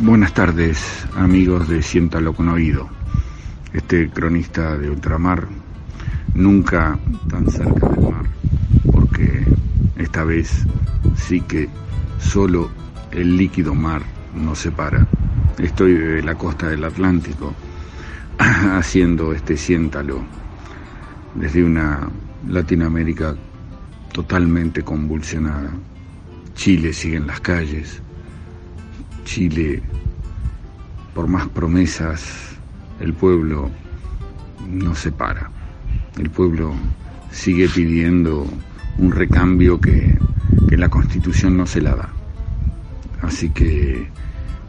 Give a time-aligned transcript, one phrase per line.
[0.00, 2.88] Buenas tardes, amigos de Siéntalo con Oído.
[3.72, 5.46] Este cronista de ultramar,
[6.34, 6.98] nunca
[7.30, 8.26] tan cerca del mar,
[8.90, 9.46] porque
[9.96, 10.66] esta vez
[11.14, 11.68] sí que
[12.18, 12.70] solo
[13.12, 14.02] el líquido mar
[14.34, 15.06] nos separa.
[15.58, 17.54] Estoy de la costa del Atlántico
[18.38, 20.24] haciendo este Siéntalo
[21.36, 22.08] desde una
[22.48, 23.36] Latinoamérica
[24.12, 25.70] totalmente convulsionada.
[26.56, 28.02] Chile sigue en las calles,
[29.24, 29.82] Chile,
[31.14, 32.56] por más promesas,
[33.00, 33.70] el pueblo
[34.70, 35.50] no se para.
[36.18, 36.74] El pueblo
[37.30, 38.46] sigue pidiendo
[38.98, 40.16] un recambio que,
[40.68, 42.08] que la constitución no se la da.
[43.22, 44.06] Así que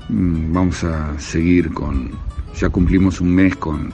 [0.09, 2.11] mm, vamos a seguir con,
[2.59, 3.91] ya cumplimos un mes con,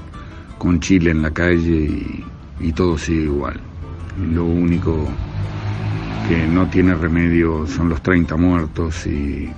[0.57, 2.23] con Chile en la calle y,
[2.59, 3.59] y todo sigue igual.
[4.33, 5.07] Lo único
[6.27, 9.51] que no tiene remedio son los 30 muertos y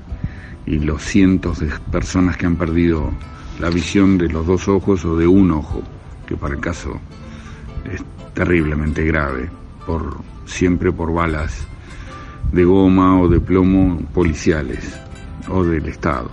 [0.66, 3.12] y los cientos de personas que han perdido
[3.60, 5.84] la visión de los dos ojos o de un ojo,
[6.26, 7.00] que para el caso
[7.92, 8.04] es
[8.34, 9.50] terriblemente grave,
[9.86, 11.68] por siempre por balas
[12.52, 15.00] de goma o de plomo policiales
[15.50, 16.30] o del Estado.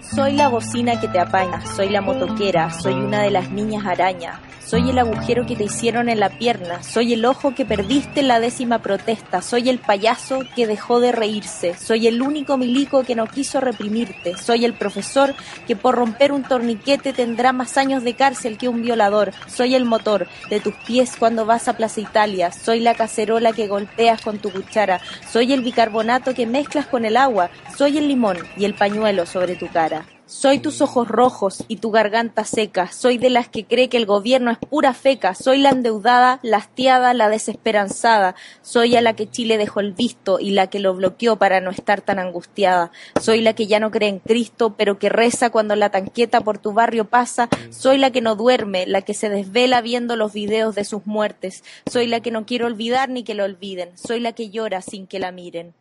[0.00, 4.40] Soy la bocina que te apaña, soy la motoquera, soy una de las niñas araña,
[4.68, 8.28] soy el agujero que te hicieron en la pierna, soy el ojo que perdiste en
[8.28, 13.14] la décima protesta, soy el payaso que dejó de reírse, soy el único milico que
[13.14, 15.34] no quiso reprimirte, soy el profesor
[15.66, 19.86] que por romper un torniquete tendrá más años de cárcel que un violador, soy el
[19.86, 24.38] motor de tus pies cuando vas a Plaza Italia, soy la cacerola que golpeas con
[24.38, 28.74] tu cuchara, soy el bicarbonato que mezclas con el agua, soy el limón y el
[28.74, 30.04] pañuelo sobre tu cara.
[30.40, 34.06] Soy tus ojos rojos y tu garganta seca, soy de las que cree que el
[34.06, 39.28] gobierno es pura feca, soy la endeudada, la hastiada, la desesperanzada, soy a la que
[39.28, 43.40] Chile dejó el visto y la que lo bloqueó para no estar tan angustiada, soy
[43.40, 46.72] la que ya no cree en Cristo, pero que reza cuando la tanqueta por tu
[46.72, 50.84] barrio pasa, soy la que no duerme, la que se desvela viendo los videos de
[50.84, 54.50] sus muertes, soy la que no quiere olvidar ni que lo olviden, soy la que
[54.50, 55.74] llora sin que la miren.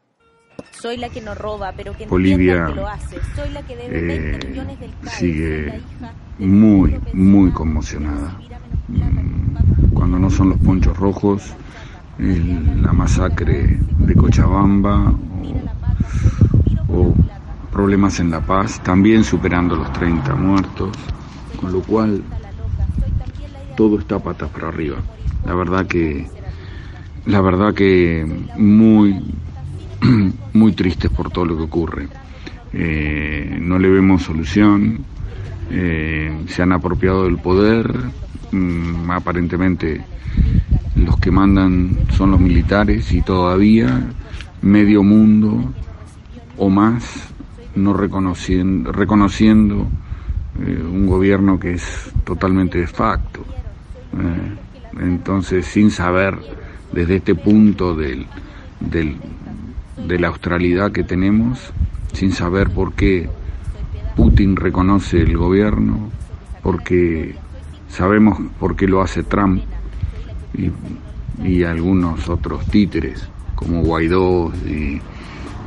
[0.72, 3.18] Soy la que no roba, pero que Bolivia que lo hace.
[3.36, 5.10] Soy la que debe eh, 20 millones del CAE.
[5.12, 5.82] sigue
[6.40, 8.38] muy, muy conmocionada.
[8.88, 11.54] Mm, Cuando no son los ponchos rojos,
[12.20, 15.14] el- la masacre de Cochabamba
[16.90, 17.14] o, o
[17.72, 20.90] problemas en La Paz, también superando los 30 muertos,
[21.60, 22.22] con lo cual
[23.76, 24.98] todo está patas para arriba.
[25.46, 26.28] La verdad que,
[27.26, 28.26] la verdad que
[28.56, 29.24] muy,
[30.54, 32.08] muy tristes por todo lo que ocurre.
[32.74, 35.00] Eh, no le vemos solución,
[35.72, 37.92] eh, se han apropiado del poder,
[38.52, 40.02] mm, aparentemente
[40.96, 44.02] los que mandan son los militares y todavía
[44.62, 45.74] medio mundo
[46.58, 47.30] o más
[47.76, 49.88] no reconociendo, reconociendo
[50.66, 53.46] eh, un gobierno que es totalmente de facto.
[55.00, 56.40] Entonces, sin saber
[56.92, 58.26] desde este punto del,
[58.80, 59.16] del-
[60.06, 61.72] de la australidad que tenemos,
[62.14, 63.30] sin saber por qué
[64.16, 66.10] Putin reconoce el gobierno,
[66.64, 67.36] porque
[67.90, 69.62] sabemos por qué lo hace Trump
[70.58, 70.72] y,
[71.48, 75.02] y algunos otros títeres como Guaidó y,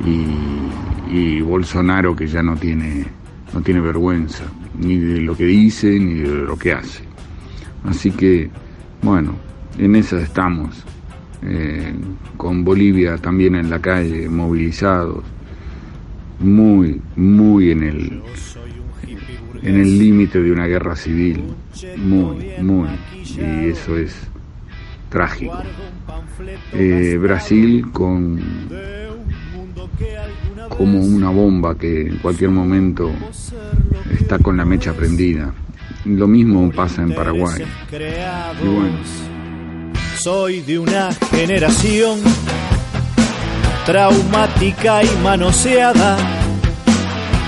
[0.06, 0.70] y-
[1.12, 3.04] y Bolsonaro que ya no tiene,
[3.52, 4.44] no tiene vergüenza
[4.78, 7.02] ni de lo que dice ni de lo que hace.
[7.84, 8.48] Así que,
[9.02, 9.32] bueno,
[9.78, 10.84] en esa estamos.
[11.42, 11.94] Eh,
[12.36, 15.24] con Bolivia también en la calle, movilizados,
[16.40, 18.22] muy, muy en el
[19.62, 21.42] en el límite de una guerra civil,
[21.98, 22.88] muy, muy,
[23.36, 24.16] y eso es
[25.10, 25.62] trágico.
[26.72, 28.40] Eh, Brasil con
[30.68, 33.10] como una bomba que en cualquier momento
[34.10, 35.52] está con la mecha prendida.
[36.06, 37.62] Lo mismo pasa en Paraguay.
[38.62, 39.29] Y bueno.
[40.22, 42.20] Soy de una generación
[43.86, 46.18] traumática y manoseada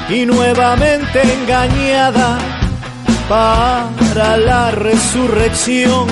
[0.08, 2.38] y nuevamente engañada
[3.28, 6.06] para la resurrección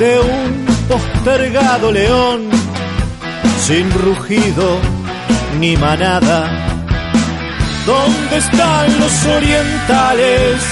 [0.00, 2.50] de un postergado león
[3.64, 4.76] sin rugido
[5.60, 6.50] ni manada.
[7.86, 10.62] ¿Dónde están los orientales?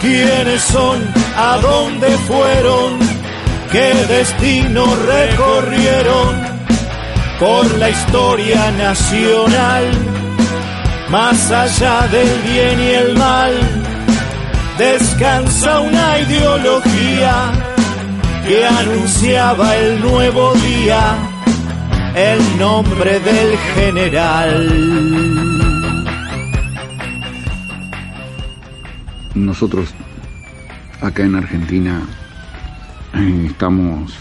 [0.00, 1.06] ¿Quiénes son?
[1.36, 3.17] ¿A dónde fueron?
[3.70, 6.36] ¿Qué destino recorrieron
[7.38, 9.90] por la historia nacional?
[11.10, 13.52] Más allá del bien y el mal,
[14.78, 17.52] descansa una ideología
[18.46, 21.18] que anunciaba el nuevo día,
[22.14, 25.38] el nombre del general.
[29.34, 29.94] Nosotros
[31.02, 32.00] acá en Argentina
[33.14, 34.14] estamos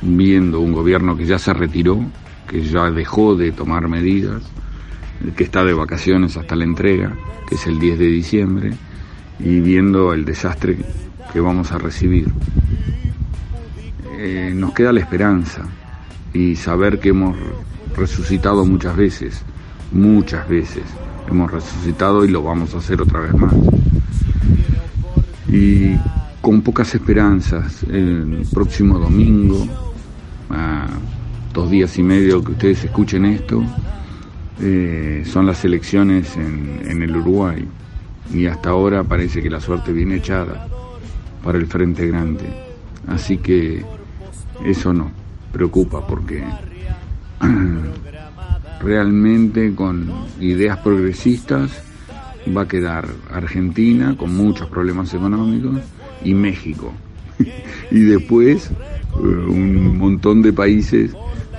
[0.00, 2.00] viendo un gobierno que ya se retiró,
[2.48, 4.42] que ya dejó de tomar medidas,
[5.36, 7.12] que está de vacaciones hasta la entrega,
[7.48, 8.72] que es el 10 de diciembre,
[9.38, 10.78] y viendo el desastre
[11.32, 12.28] que vamos a recibir.
[14.18, 15.62] Eh, nos queda la esperanza
[16.32, 17.36] y saber que hemos
[17.96, 19.42] resucitado muchas veces,
[19.92, 20.84] muchas veces,
[21.28, 23.54] hemos resucitado y lo vamos a hacer otra vez más.
[26.40, 29.66] Con pocas esperanzas, el próximo domingo,
[30.50, 30.86] a
[31.52, 33.62] dos días y medio que ustedes escuchen esto,
[34.60, 37.64] eh, son las elecciones en, el Uruguay
[38.32, 40.68] y hasta ahora parece que la suerte viene echada
[41.44, 42.46] para el Frente Grande.
[43.06, 43.84] Así que
[44.64, 45.10] eso no
[45.52, 46.44] preocupa porque
[48.80, 50.10] realmente con
[50.40, 51.82] ideas progresistas
[52.56, 55.80] va a quedar Argentina con muchos problemas económicos
[56.24, 56.92] y México.
[57.90, 61.12] y después eh, un montón de países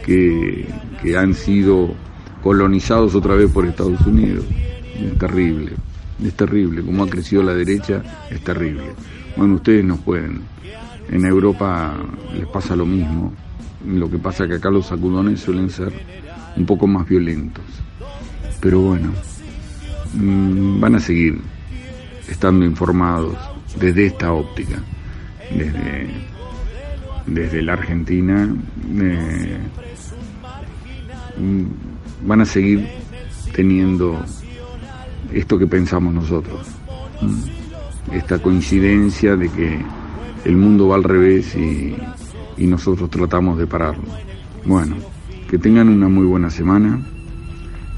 [0.05, 0.67] que,
[1.01, 1.93] que han sido
[2.43, 4.45] colonizados otra vez por Estados Unidos.
[4.95, 5.71] Es terrible,
[6.23, 6.81] es terrible.
[6.83, 8.83] Como ha crecido la derecha, es terrible.
[9.35, 10.41] Bueno, ustedes no pueden.
[11.09, 11.95] En Europa
[12.33, 13.33] les pasa lo mismo.
[13.87, 15.93] Lo que pasa es que acá los sacudones suelen ser
[16.55, 17.63] un poco más violentos.
[18.59, 19.11] Pero bueno,
[20.13, 21.39] mm, van a seguir
[22.27, 23.37] estando informados
[23.77, 24.79] desde esta óptica,
[25.51, 26.09] desde,
[27.25, 28.49] desde la Argentina.
[28.99, 29.57] Eh,
[31.37, 32.87] mm, van a seguir
[33.53, 34.23] teniendo
[35.33, 36.67] esto que pensamos nosotros,
[37.21, 39.79] mm, esta coincidencia de que
[40.45, 41.95] el mundo va al revés y,
[42.57, 44.03] nosotros tratamos de pararlo.
[44.65, 44.97] Bueno,
[45.49, 46.99] que tengan una muy buena semana,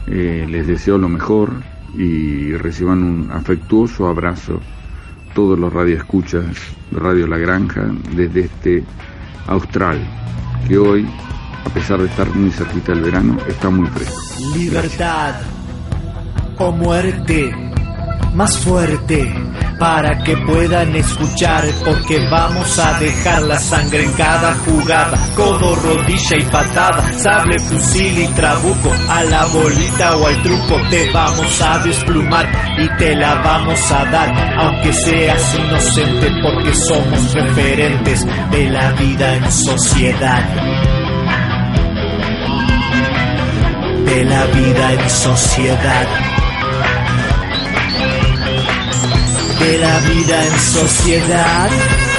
[0.06, 1.51] eh, les deseo lo mejor
[1.97, 4.62] y reciban un afectuoso abrazo
[5.33, 6.45] todos los radioescuchas
[6.92, 8.83] de Radio La Granja desde este
[9.48, 10.00] Austral,
[10.68, 11.07] que hoy,
[11.66, 14.22] a pesar de estar muy cerquita del verano, está muy fresco.
[14.55, 15.36] Libertad
[16.58, 17.51] o muerte,
[18.34, 19.34] más fuerte
[19.81, 26.38] para que puedan escuchar porque vamos a dejar la sangre en cada jugada, codo, rodilla
[26.38, 31.79] y patada, sable, fusil y trabuco, a la bolita o al truco te vamos a
[31.79, 32.47] desplumar
[32.77, 39.35] y te la vamos a dar, aunque seas inocente porque somos referentes de la vida
[39.35, 40.43] en sociedad.
[44.05, 46.40] De la vida en sociedad.
[49.63, 52.11] De la vida en sociedad.